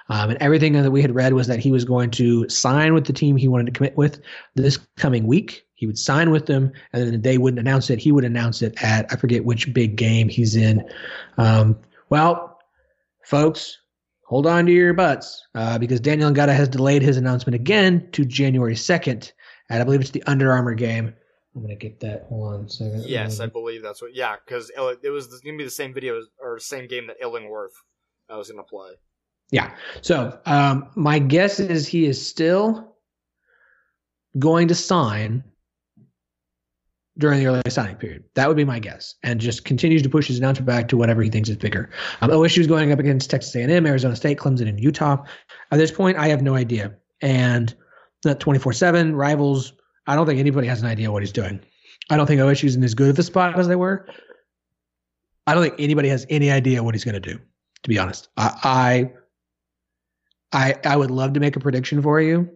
[0.10, 3.06] Um, and everything that we had read was that he was going to sign with
[3.06, 4.22] the team he wanted to commit with
[4.56, 5.64] this coming week.
[5.74, 7.98] He would sign with them, and then they wouldn't announce it.
[7.98, 10.88] He would announce it at I forget which big game he's in.
[11.38, 12.60] Um, well,
[13.24, 13.80] folks,
[14.26, 18.26] hold on to your butts uh, because Daniel Ngata has delayed his announcement again to
[18.26, 19.32] January 2nd
[19.70, 21.16] at I believe it's the Under Armour game.
[21.56, 22.26] I'm gonna get that.
[22.30, 23.04] Hold on a second.
[23.06, 24.16] Yes, um, I believe that's what.
[24.16, 27.74] Yeah, because it was gonna be the same video or same game that Illingworth
[28.30, 28.92] I was gonna play.
[29.52, 29.76] Yeah.
[30.02, 32.96] So um, my guess is he is still
[34.40, 35.44] going to sign
[37.18, 38.24] during the early signing period.
[38.36, 41.22] That would be my guess, and just continues to push his announcement back to whatever
[41.22, 41.90] he thinks is bigger.
[42.22, 45.24] Um, OSU is going up against Texas A&M, Arizona State, Clemson, and Utah.
[45.72, 47.76] At this point, I have no idea, and
[48.24, 49.74] that 24/7 rivals.
[50.08, 51.60] I don't think anybody has an idea what he's doing.
[52.10, 54.08] I don't think OSU is in as good of a spot as they were.
[55.48, 57.40] I don't think anybody has any idea what he's going to do.
[57.84, 59.12] To be honest, I,
[60.52, 62.50] I, I would love to make a prediction for you,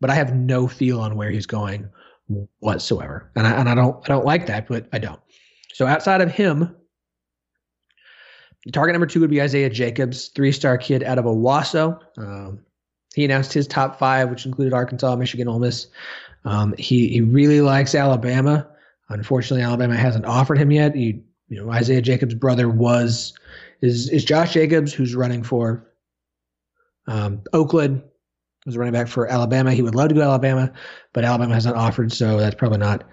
[0.00, 1.90] but I have no feel on where he's going
[2.60, 5.20] whatsoever, and I and I don't I don't like that, but I don't.
[5.74, 6.74] So outside of him,
[8.72, 11.98] target number two would be Isaiah Jacobs, three-star kid out of Owasso.
[12.16, 12.60] Um,
[13.14, 15.88] he announced his top five, which included Arkansas, Michigan, Ole Miss.
[16.44, 18.68] Um, he he really likes Alabama.
[19.08, 20.94] Unfortunately, Alabama hasn't offered him yet.
[20.94, 23.32] He, you know, Isaiah Jacobs' brother was
[23.80, 25.86] is is Josh Jacobs, who's running for
[27.06, 28.02] um, Oakland,
[28.66, 29.72] was running back for Alabama.
[29.72, 30.72] He would love to go to Alabama,
[31.12, 33.04] but Alabama has not offered, so that's probably not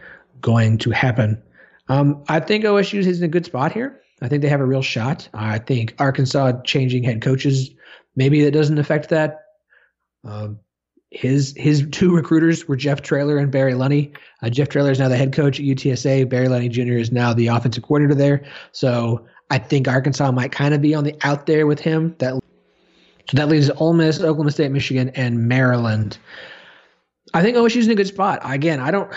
[0.41, 1.41] going to happen.
[1.87, 3.99] Um, I think OSU is in a good spot here.
[4.21, 5.27] I think they have a real shot.
[5.33, 7.71] I think Arkansas changing head coaches,
[8.15, 9.39] maybe that doesn't affect that.
[10.23, 10.59] Um,
[11.11, 14.15] his his two recruiters were Jeff Traylor and Barry Lunney.
[14.43, 16.29] Uh, Jeff Traylor is now the head coach at UTSA.
[16.29, 16.99] Barry Lunney Jr.
[16.99, 18.45] is now the offensive coordinator there.
[18.71, 22.15] So I think Arkansas might kind of be on the out there with him.
[22.19, 26.17] That so that leaves Ole Miss, Oklahoma State, Michigan, and Maryland.
[27.33, 28.39] I think OSU's in a good spot.
[28.43, 29.11] Again, I don't.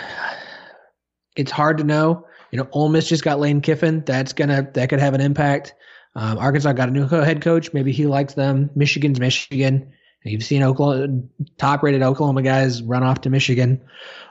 [1.35, 2.27] It's hard to know.
[2.51, 4.03] You know, Ole Miss just got Lane Kiffin.
[4.05, 5.75] That's gonna that could have an impact.
[6.15, 7.71] Um, Arkansas got a new head coach.
[7.71, 8.71] Maybe he likes them.
[8.75, 9.93] Michigan's Michigan.
[10.23, 11.21] You've seen Oklahoma,
[11.57, 13.81] top-rated Oklahoma guys run off to Michigan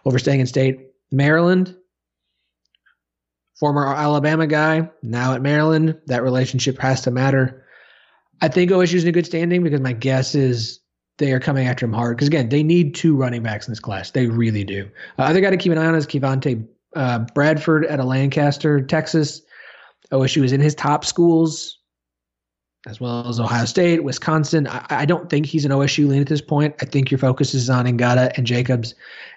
[0.04, 0.80] over staying in state.
[1.10, 1.76] Maryland,
[3.58, 5.98] former Alabama guy, now at Maryland.
[6.06, 7.64] That relationship has to matter.
[8.40, 10.80] I think OSU's in a good standing because my guess is
[11.18, 12.16] they are coming after him hard.
[12.16, 14.10] Because again, they need two running backs in this class.
[14.10, 14.90] They really do.
[15.18, 18.80] Uh, other guy to keep an eye on is Kevonte uh, Bradford at a Lancaster,
[18.80, 19.42] Texas.
[20.10, 21.78] OSU is in his top schools
[22.86, 24.66] as well as Ohio State, Wisconsin.
[24.66, 26.74] I, I, don't think he's an OSU lean at this point.
[26.80, 28.94] I think your focus is on Ngata and Jacobs.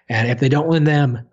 [0.10, 1.28] And if they don't win them,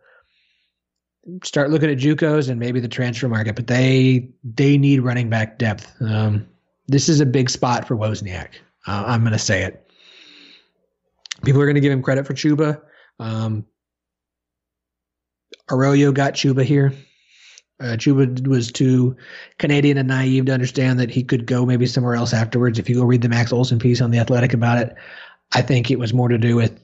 [1.42, 3.56] start looking at JUCOs and maybe the transfer market.
[3.56, 5.90] But they they need running back depth.
[6.00, 6.46] Um,
[6.88, 8.48] this is a big spot for Wozniak.
[8.86, 9.90] Uh, I'm going to say it.
[11.44, 12.80] People are going to give him credit for Chuba.
[13.18, 13.64] Um,
[15.70, 16.92] Arroyo got Chuba here.
[17.80, 19.16] Uh, Chuba was too
[19.58, 22.78] Canadian and naive to understand that he could go maybe somewhere else afterwards.
[22.78, 24.94] If you go read the Max Olson piece on the Athletic about it,
[25.52, 26.78] I think it was more to do with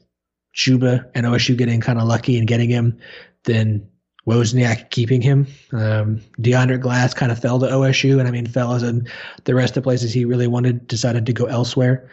[0.55, 2.97] Chuba and OSU getting kind of lucky and getting him
[3.45, 3.87] than
[4.27, 5.47] Wozniak keeping him.
[5.71, 9.07] Um, DeAndre Glass kind of fell to OSU, and I mean fell as in
[9.45, 12.09] the rest of the places he really wanted decided to go elsewhere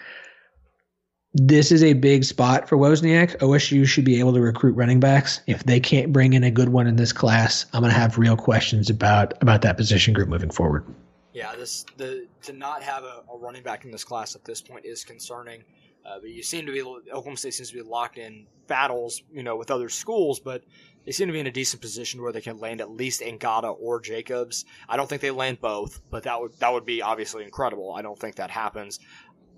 [1.39, 3.37] this is a big spot for Wozniak.
[3.39, 5.41] OSU should be able to recruit running backs.
[5.47, 8.17] If they can't bring in a good one in this class, I'm going to have
[8.17, 10.87] real questions about about that position group moving forward.
[11.35, 14.63] Yeah, this the to not have a, a running back in this class at this
[14.63, 15.63] point is concerning.
[16.07, 19.43] Uh, but you seem to be Oklahoma State seems to be locked in battles, you
[19.43, 20.63] know, with other schools, but
[21.05, 23.77] they seem to be in a decent position where they can land at least Ngata
[23.81, 24.65] or Jacobs.
[24.89, 27.93] I don't think they land both, but that would that would be obviously incredible.
[27.93, 29.01] I don't think that happens.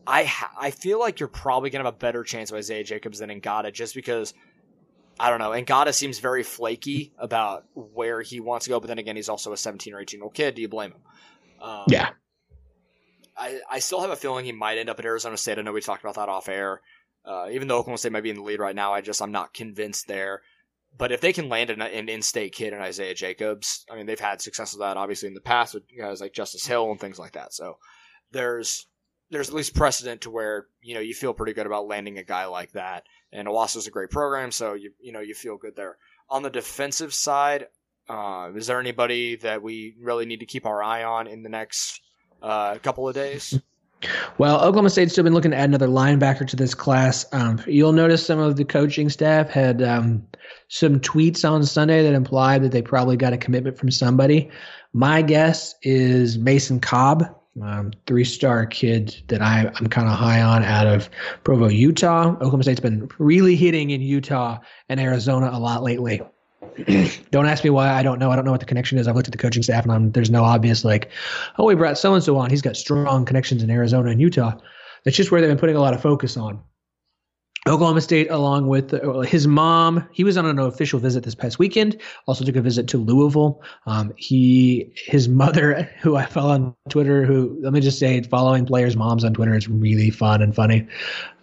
[0.09, 3.18] I ha- I feel like you're probably gonna have a better chance of Isaiah Jacobs
[3.18, 4.33] than Ngata just because
[5.21, 5.51] I don't know.
[5.51, 9.53] Ngata seems very flaky about where he wants to go, but then again, he's also
[9.53, 10.55] a 17 or 18 year old kid.
[10.55, 11.01] Do you blame him?
[11.61, 12.11] Um, yeah.
[13.37, 15.59] I, I still have a feeling he might end up at Arizona State.
[15.59, 16.81] I know we talked about that off air.
[17.25, 19.33] Uh, even though Oklahoma State might be in the lead right now, I just I'm
[19.33, 20.40] not convinced there.
[20.97, 24.18] But if they can land an, an in-state kid in Isaiah Jacobs, I mean they've
[24.18, 27.18] had success with that obviously in the past with guys like Justice Hill and things
[27.18, 27.53] like that.
[27.53, 27.77] So
[28.33, 28.87] there's
[29.31, 32.25] there's at least precedent to where you know you feel pretty good about landing a
[32.25, 33.05] guy like that.
[33.33, 35.97] And Owasso's a great program, so you you know you feel good there.
[36.31, 37.67] On the defensive side,
[38.09, 41.49] uh, is there anybody that we really need to keep our eye on in the
[41.49, 42.01] next
[42.43, 43.59] uh, couple of days?
[44.38, 47.27] Well, Oklahoma State's still been looking to add another linebacker to this class.
[47.33, 50.25] Um, you'll notice some of the coaching staff had um,
[50.69, 54.51] some tweets on Sunday that implied that they probably got a commitment from somebody.
[54.93, 57.25] My guess is Mason Cobb
[57.62, 61.09] um, three star kid that I, I'm kind of high on out of
[61.44, 62.31] Provo, Utah.
[62.35, 66.21] Oklahoma State's been really hitting in Utah and Arizona a lot lately.
[67.31, 67.88] don't ask me why.
[67.90, 68.31] I don't know.
[68.31, 69.09] I don't know what the connection is.
[69.09, 71.11] I've looked at the coaching staff and I'm, there's no obvious like,
[71.59, 72.51] oh, we brought so and so on.
[72.51, 74.53] He's got strong connections in Arizona and Utah.
[75.05, 76.61] That's just where they've been putting a lot of focus on.
[77.66, 81.59] Oklahoma State, along with uh, his mom, he was on an official visit this past
[81.59, 82.01] weekend.
[82.27, 83.62] Also took a visit to Louisville.
[83.87, 88.64] Um, he, his mother, who I follow on Twitter, who let me just say, following
[88.64, 90.87] players' moms on Twitter is really fun and funny.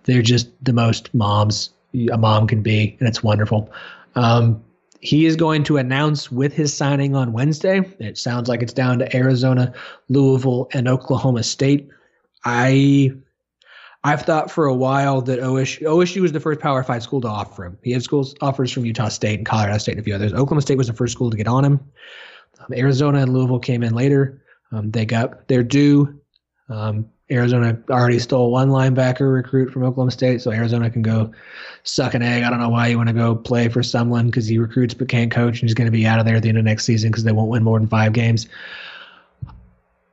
[0.03, 1.71] They're just the most moms
[2.11, 3.71] a mom can be, and it's wonderful.
[4.15, 4.63] Um,
[5.01, 7.81] he is going to announce with his signing on Wednesday.
[7.99, 9.73] It sounds like it's down to Arizona,
[10.09, 11.89] Louisville, and Oklahoma State.
[12.43, 13.11] I
[14.05, 17.27] I've thought for a while that OSU, OSU was the first Power Five school to
[17.27, 17.79] offer him.
[17.81, 20.31] He had schools offers from Utah State and Colorado State and a few others.
[20.31, 21.79] Oklahoma State was the first school to get on him.
[22.59, 24.43] Um, Arizona and Louisville came in later.
[24.71, 26.21] Um, they got their due.
[26.69, 31.31] Um, Arizona already stole one linebacker recruit from Oklahoma State, so Arizona can go
[31.81, 32.43] suck an egg.
[32.43, 35.09] I don't know why you want to go play for someone because he recruits but
[35.09, 36.85] can't coach, and he's going to be out of there at the end of next
[36.85, 38.47] season because they won't win more than five games.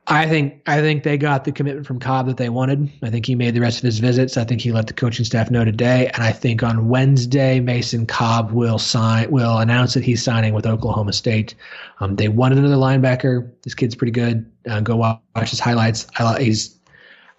[0.07, 2.91] I think I think they got the commitment from Cobb that they wanted.
[3.03, 4.35] I think he made the rest of his visits.
[4.35, 8.05] I think he let the coaching staff know today, and I think on Wednesday Mason
[8.05, 11.55] Cobb will sign will announce that he's signing with Oklahoma State.
[12.01, 13.49] Um, they wanted another linebacker.
[13.61, 14.45] This kid's pretty good.
[14.69, 16.05] Uh, go watch his highlights.
[16.19, 16.77] I, he's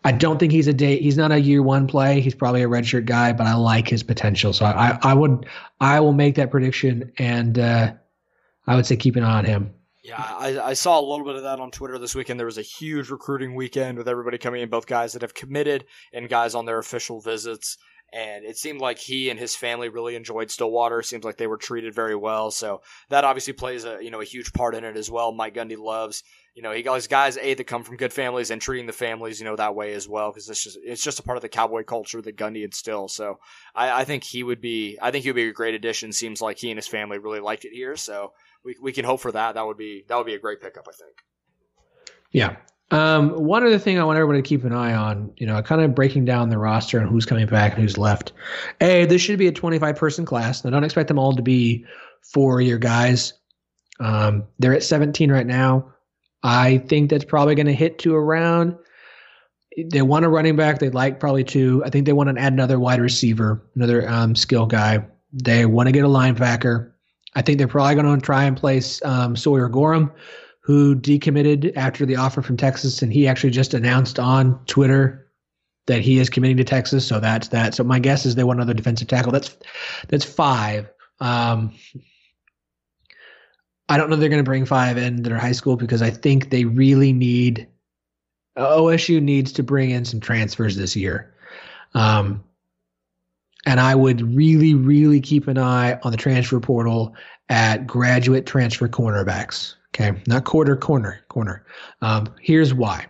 [0.05, 0.99] I don't think he's a day.
[0.99, 2.23] He's not a year one play.
[2.23, 4.55] He's probably a redshirt guy, but I like his potential.
[4.55, 5.45] So I I would
[5.81, 7.93] I will make that prediction, and uh,
[8.67, 9.75] I would say keep an eye on him.
[10.05, 12.39] Yeah, I, I, saw a little bit of that on Twitter this weekend.
[12.39, 15.87] There was a huge recruiting weekend with everybody coming in, both guys that have committed
[16.13, 17.79] and guys on their official visits.
[18.13, 21.01] And it seemed like he and his family really enjoyed Stillwater.
[21.01, 22.51] It seems like they were treated very well.
[22.51, 25.33] So that obviously plays a you know a huge part in it as well.
[25.33, 26.23] Mike Gundy loves
[26.55, 29.41] you know he got guys a that come from good families and treating the families
[29.41, 31.49] you know that way as well because it's just it's just a part of the
[31.49, 33.15] cowboy culture that Gundy instills.
[33.15, 33.41] So
[33.75, 36.13] I, I think he would be I think he would be a great addition.
[36.13, 37.97] Seems like he and his family really liked it here.
[37.97, 38.33] So
[38.65, 39.55] we, we can hope for that.
[39.55, 41.23] That would be that would be a great pickup, I think.
[42.33, 42.57] Yeah.
[42.91, 45.81] Um, one other thing I want everybody to keep an eye on, you know, kind
[45.81, 48.33] of breaking down the roster and who's coming back and who's left.
[48.81, 50.65] A, this should be a 25 person class.
[50.65, 51.85] Now, don't expect them all to be
[52.23, 53.33] four year guys.
[54.01, 55.93] Um, they're at 17 right now.
[56.43, 58.77] I think that's probably going to hit to around.
[59.91, 60.79] They want a running back.
[60.79, 61.83] They'd like probably two.
[61.85, 65.05] I think they want to add another wide receiver, another um, skill guy.
[65.33, 66.93] They want to get a linebacker.
[67.35, 70.13] I think they're probably going to try and place um, Sawyer Gorham,
[70.61, 75.29] who decommitted after the offer from Texas, and he actually just announced on Twitter
[75.87, 77.07] that he is committing to Texas.
[77.07, 77.75] So that's that.
[77.75, 79.33] So my guess is they want another defensive tackle.
[79.33, 79.57] That's
[80.09, 80.89] that's five.
[81.21, 81.75] Um,
[83.89, 86.11] I don't know they're going to bring five in that are high school because I
[86.11, 87.69] think they really need
[88.57, 91.35] OSU needs to bring in some transfers this year.
[91.93, 92.43] Um,
[93.67, 97.15] and I would really, really keep an eye on the transfer portal
[97.49, 99.75] at graduate transfer cornerbacks.
[99.95, 101.65] Okay, not quarter corner corner.
[102.03, 103.07] Um, here's why.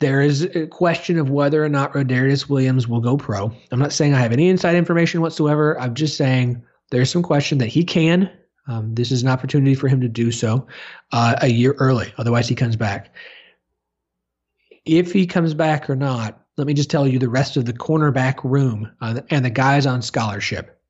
[0.00, 3.50] There is a question of whether or not Rodarius Williams will go pro.
[3.72, 5.80] I'm not saying I have any inside information whatsoever.
[5.80, 8.30] I'm just saying there's some question that he can.
[8.68, 10.66] Um, this is an opportunity for him to do so
[11.12, 12.12] uh, a year early.
[12.18, 13.14] Otherwise, he comes back.
[14.84, 17.72] If he comes back or not, let me just tell you the rest of the
[17.72, 20.80] cornerback room uh, and the guys on scholarship.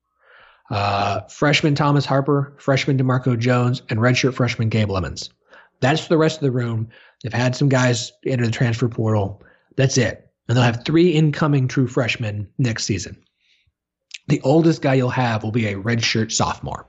[0.69, 5.29] Uh, freshman Thomas Harper, freshman DeMarco Jones, and redshirt freshman Gabe Lemons.
[5.79, 6.89] That's the rest of the room.
[7.23, 9.41] They've had some guys enter the transfer portal.
[9.75, 10.29] That's it.
[10.47, 13.23] And they'll have three incoming true freshmen next season.
[14.27, 16.85] The oldest guy you'll have will be a redshirt sophomore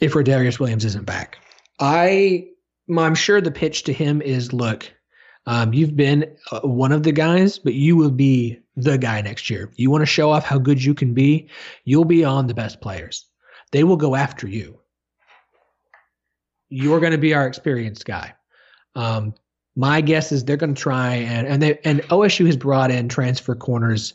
[0.00, 1.38] if Rodarius Williams isn't back.
[1.80, 2.48] I,
[2.94, 4.90] I'm sure the pitch to him is look,
[5.46, 9.48] um, you've been uh, one of the guys, but you will be the guy next
[9.48, 9.70] year.
[9.76, 11.48] You want to show off how good you can be,
[11.84, 13.26] you'll be on the best players.
[13.72, 14.78] They will go after you.
[16.68, 18.34] You're going to be our experienced guy.
[18.96, 19.34] Um,
[19.76, 23.08] my guess is they're going to try and and they and OSU has brought in
[23.08, 24.14] transfer corners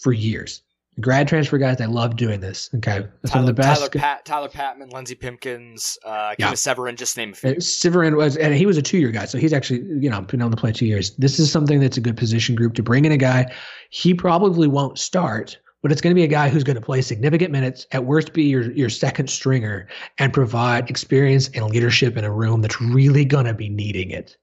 [0.00, 0.62] for years
[1.00, 2.70] grad transfer guys, they love doing this.
[2.76, 3.80] Okay, Tyler, some of the best.
[3.80, 6.54] Tyler, Pat, Tyler Patmon, Lenzy Pipkins, uh, yeah.
[6.54, 7.60] Severin, just name a few.
[7.60, 10.50] Severin was, and he was a two-year guy, so he's actually, you know, been able
[10.50, 11.14] to play two years.
[11.16, 13.52] This is something that's a good position group to bring in a guy.
[13.90, 17.02] He probably won't start, but it's going to be a guy who's going to play
[17.02, 17.86] significant minutes.
[17.92, 22.62] At worst, be your your second stringer and provide experience and leadership in a room
[22.62, 24.36] that's really going to be needing it.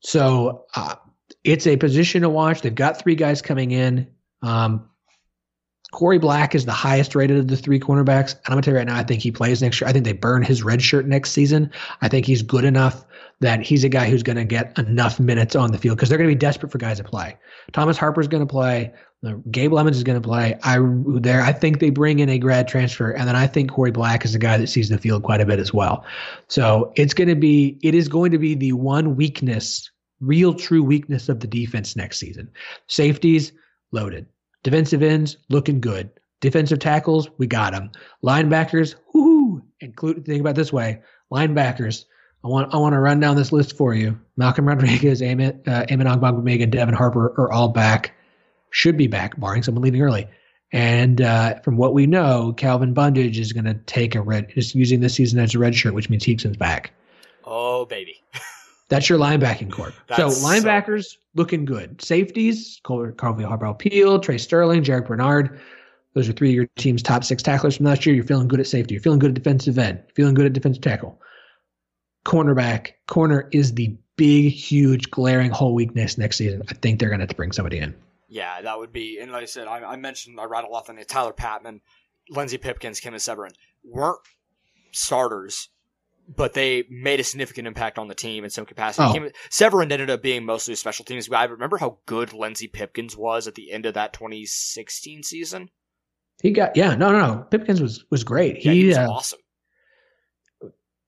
[0.00, 0.96] So uh,
[1.44, 2.62] it's a position to watch.
[2.62, 4.06] They've got three guys coming in.
[4.42, 4.88] Um,
[5.92, 8.34] Corey Black is the highest rated of the three cornerbacks.
[8.34, 9.88] And I'm going to tell you right now, I think he plays next year.
[9.88, 11.70] I think they burn his red shirt next season.
[12.00, 13.04] I think he's good enough
[13.40, 16.18] that he's a guy who's going to get enough minutes on the field because they're
[16.18, 17.36] going to be desperate for guys to play.
[17.72, 18.92] Thomas Harper's going to play.
[19.26, 20.58] Uh, Gabe Lemons is going to play.
[20.62, 20.78] I
[21.20, 21.42] there.
[21.42, 24.34] I think they bring in a grad transfer, and then I think Corey Black is
[24.34, 26.04] a guy that sees the field quite a bit as well.
[26.48, 27.78] So it's going to be.
[27.82, 32.18] It is going to be the one weakness, real true weakness of the defense next
[32.18, 32.50] season.
[32.86, 33.52] Safeties
[33.92, 34.26] loaded.
[34.62, 36.10] Defensive ends looking good.
[36.40, 37.90] Defensive tackles, we got them.
[38.24, 39.62] Linebackers, whoo!
[39.80, 42.04] Include think about this way: linebackers.
[42.44, 44.18] I want I want to run down this list for you.
[44.36, 48.14] Malcolm Rodriguez, Amen, uh, Amen Ogbongbemiga, Devin Harper are all back.
[48.70, 50.26] Should be back, barring someone leaving early.
[50.72, 54.74] And uh, from what we know, Calvin Bundage is going to take a red, is
[54.74, 56.92] using this season as a red shirt, which means Heakson's back.
[57.44, 58.22] Oh baby,
[58.90, 59.94] that's your linebacking core.
[60.08, 61.16] so linebackers so...
[61.34, 62.02] looking good.
[62.02, 65.58] Safeties: Carvey Harbaugh Peel, Tre Sterling, Jarrick Bernard.
[66.14, 68.14] Those are three of your team's top six tacklers from last year.
[68.14, 68.94] You're feeling good at safety.
[68.94, 70.00] You're feeling good at defensive end.
[70.08, 71.20] You're feeling good at defensive tackle.
[72.26, 72.90] Cornerback.
[73.06, 76.62] Corner is the big, huge, glaring hole weakness next season.
[76.68, 77.94] I think they're going to have to bring somebody in.
[78.28, 79.18] Yeah, that would be.
[79.20, 81.08] And like I said, I, I mentioned I rattled off on it.
[81.08, 81.80] Tyler Patmon,
[82.28, 84.20] Lenzy Pipkins, Kemah Siverand weren't
[84.92, 85.68] starters,
[86.34, 89.20] but they made a significant impact on the team in some capacity.
[89.20, 89.30] Oh.
[89.50, 91.44] Siverand ended up being mostly a special teams guy.
[91.44, 95.70] Remember how good Lenzy Pipkins was at the end of that 2016 season.
[96.42, 98.64] He got yeah no no no Pipkins was was great.
[98.64, 99.40] Yeah, he, he was uh, awesome.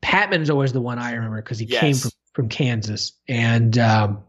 [0.02, 1.80] Patmon is always the one I remember because he yes.
[1.80, 4.24] came from, from Kansas and um,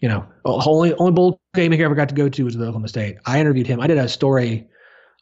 [0.00, 2.88] you know only only bowl game he ever got to go to was the Oklahoma
[2.88, 3.16] State.
[3.26, 3.80] I interviewed him.
[3.80, 4.68] I did a story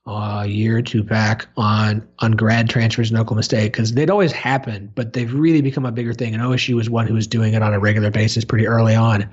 [0.07, 4.33] a year or two back on on grad transfers in Oklahoma State because they'd always
[4.33, 6.35] happened, but they've really become a bigger thing.
[6.35, 9.29] And OSU was one who was doing it on a regular basis pretty early on.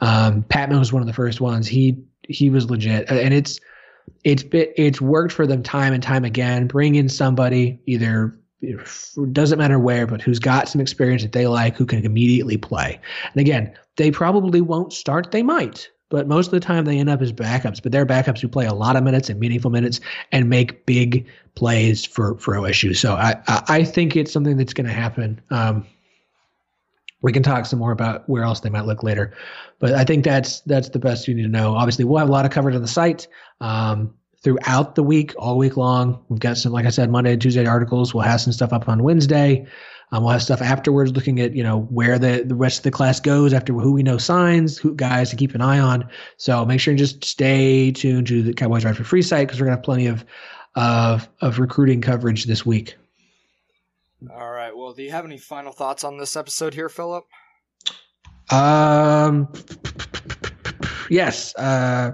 [0.00, 1.66] Um, Patmon was one of the first ones.
[1.68, 3.60] He he was legit, and it's
[4.24, 6.66] it's been, it's worked for them time and time again.
[6.66, 8.38] Bring in somebody either
[9.32, 12.98] doesn't matter where, but who's got some experience that they like, who can immediately play.
[13.32, 15.30] And again, they probably won't start.
[15.30, 17.82] They might, but most of the time they end up as backups.
[17.82, 20.00] But they're backups who play a lot of minutes and meaningful minutes
[20.32, 22.96] and make big plays for for OSU.
[22.96, 25.40] So I I think it's something that's going to happen.
[25.50, 25.86] Um,
[27.22, 29.34] we can talk some more about where else they might look later.
[29.78, 31.74] But I think that's that's the best you need to know.
[31.74, 33.26] Obviously, we'll have a lot of coverage on the site
[33.60, 36.24] um, throughout the week, all week long.
[36.28, 38.14] We've got some, like I said, Monday and Tuesday articles.
[38.14, 39.66] We'll have some stuff up on Wednesday.
[40.12, 42.90] Um, we'll have stuff afterwards looking at you know where the, the rest of the
[42.90, 46.08] class goes after who we know signs, who guys to keep an eye on.
[46.36, 49.60] So make sure and just stay tuned to the Cowboys Ride for Free site because
[49.60, 50.24] we're gonna have plenty of
[50.76, 52.96] of of recruiting coverage this week.
[54.30, 54.74] All right.
[54.76, 57.24] Well, do you have any final thoughts on this episode here, Philip?
[58.50, 59.52] Um.
[61.10, 61.54] Yes.
[61.56, 62.12] Uh,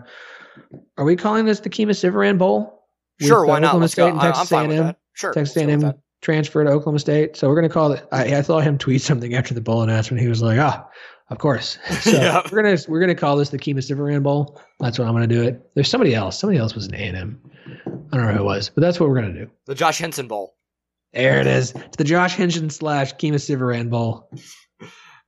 [0.96, 2.86] are we calling this the Siverand Bowl?
[3.20, 3.44] Sure.
[3.44, 3.78] Why not?
[3.78, 4.18] Let's State go.
[4.18, 4.98] I'm fine with that.
[5.14, 5.32] Sure.
[5.32, 7.36] Texas A&M transfer to Oklahoma State.
[7.36, 8.06] So we're going to call it.
[8.12, 10.22] I, I saw him tweet something after the bowl announcement.
[10.22, 10.88] He was like, "Ah,
[11.28, 12.40] of course." So yeah.
[12.50, 14.60] we're gonna we're gonna call this the Kemah Siverand Bowl.
[14.80, 15.70] That's what I'm gonna do it.
[15.74, 16.38] There's somebody else.
[16.38, 17.40] Somebody else was an A&M.
[18.12, 19.50] I don't know who it was, but that's what we're gonna do.
[19.66, 20.56] The Josh Henson Bowl.
[21.12, 21.72] There it is.
[21.72, 24.30] It's the Josh Henson slash Kemah Siverand Bowl.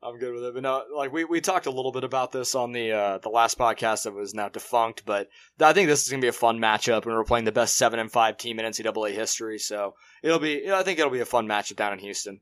[0.05, 0.55] I'm good with it.
[0.55, 3.31] But no, like we, we talked a little bit about this on the uh, the
[3.31, 6.59] last podcast that was now defunct, but I think this is gonna be a fun
[6.59, 10.38] matchup, and we're playing the best seven and five team in NCAA history, so it'll
[10.38, 10.53] be.
[10.53, 12.40] You know, I think it'll be a fun matchup down in Houston.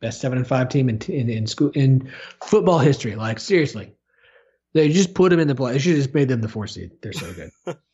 [0.00, 2.10] Best seven and five team in in, in school in
[2.42, 3.14] football history.
[3.14, 3.94] Like seriously,
[4.72, 5.72] they just put them in the play.
[5.72, 6.90] They should just made them the four seed.
[7.00, 7.50] They're so good.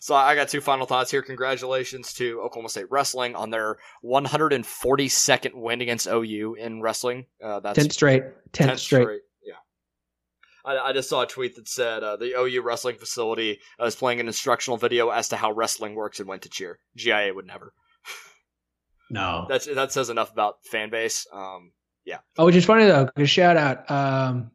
[0.00, 1.20] So I got two final thoughts here.
[1.20, 7.26] Congratulations to Oklahoma State Wrestling on their 142nd win against OU in wrestling.
[7.44, 8.22] Uh, that's 10th straight.
[8.52, 9.02] 10th, 10th straight.
[9.02, 9.20] straight.
[9.44, 9.54] Yeah.
[10.64, 13.94] I, I, just saw a tweet that said uh, the OU wrestling facility uh, is
[13.94, 16.78] playing an instructional video as to how wrestling works and when to cheer.
[16.96, 17.74] GIA would never.
[19.12, 19.46] No.
[19.48, 21.26] That's that says enough about fan base.
[21.32, 21.72] Um,
[22.04, 22.18] yeah.
[22.38, 23.08] Oh, which is funny though.
[23.16, 23.90] Good shout out.
[23.90, 24.52] Um,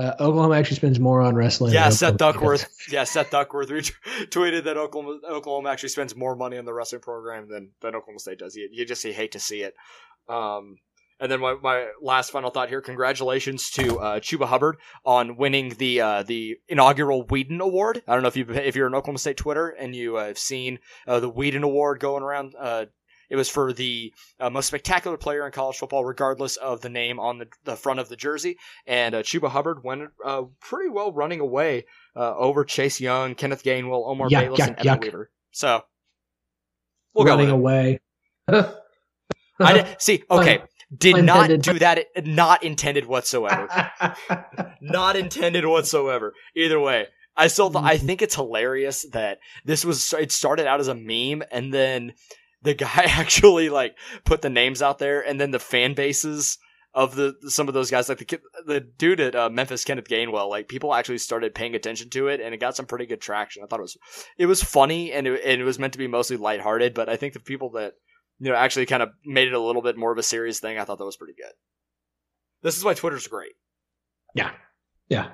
[0.00, 1.72] uh, Oklahoma actually spends more on wrestling.
[1.72, 2.68] Yeah, Seth Duckworth.
[2.90, 7.48] yeah, Seth Duckworth tweeted that Oklahoma, Oklahoma actually spends more money on the wrestling program
[7.48, 8.56] than, than Oklahoma State does.
[8.56, 9.74] You, you just you hate to see it.
[10.28, 10.78] Um,
[11.20, 15.74] and then my, my last final thought here: congratulations to uh, Chuba Hubbard on winning
[15.76, 18.02] the uh, the inaugural Whedon Award.
[18.08, 20.38] I don't know if you if you're an Oklahoma State Twitter and you uh, have
[20.38, 22.86] seen uh, the Whedon Award going around uh,
[23.30, 27.18] it was for the uh, most spectacular player in college football, regardless of the name
[27.20, 28.58] on the, the front of the jersey.
[28.86, 33.62] And uh, Chuba Hubbard went uh, pretty well running away uh, over Chase Young, Kenneth
[33.62, 35.02] Gainwell, Omar yuck, Bayless, yuck, and Evan yuck.
[35.02, 35.30] Weaver.
[35.52, 35.82] So
[37.14, 38.00] we'll running away.
[38.48, 40.24] I did, see.
[40.30, 40.62] Okay,
[40.96, 42.06] did not do that.
[42.24, 43.68] Not intended whatsoever.
[44.80, 46.34] not intended whatsoever.
[46.56, 47.70] Either way, I still.
[47.70, 48.06] Th- I mm-hmm.
[48.06, 50.12] think it's hilarious that this was.
[50.14, 52.14] It started out as a meme, and then
[52.62, 56.58] the guy actually like put the names out there, and then the fan bases
[56.92, 60.48] of the some of those guys, like the the dude at uh, Memphis, Kenneth Gainwell,
[60.48, 63.62] like people actually started paying attention to it, and it got some pretty good traction.
[63.62, 63.98] I thought it was
[64.38, 67.16] it was funny, and it, and it was meant to be mostly lighthearted, but I
[67.16, 67.94] think the people that
[68.38, 70.78] you know actually kind of made it a little bit more of a serious thing,
[70.78, 71.52] I thought that was pretty good.
[72.62, 73.52] This is why Twitter's great.
[74.34, 74.50] Yeah,
[75.08, 75.30] yeah,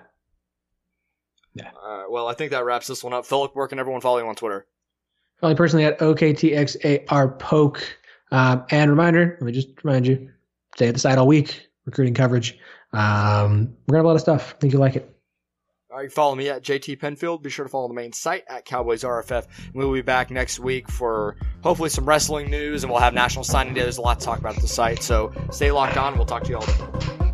[1.55, 1.71] yeah.
[1.83, 2.11] All right.
[2.11, 3.25] Well, I think that wraps this one up.
[3.25, 4.67] Philip, where can everyone follow you on Twitter?
[5.39, 7.99] Probably personally at OKTXAR poke.
[8.31, 10.31] Um, and reminder, let me just remind you,
[10.75, 12.59] stay at the site all week, recruiting coverage.
[12.93, 14.55] Um, we're gonna have a lot of stuff.
[14.57, 15.13] I think you'll like it.
[15.91, 17.43] All right, follow me at JT Penfield.
[17.43, 19.47] Be sure to follow the main site at Cowboys RFF.
[19.73, 23.73] We'll be back next week for hopefully some wrestling news, and we'll have national signing
[23.73, 23.83] day.
[23.83, 26.17] There's a lot to talk about at the site, so stay locked on.
[26.17, 27.26] We'll talk to you all.